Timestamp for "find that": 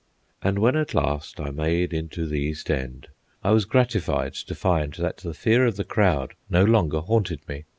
4.55-5.17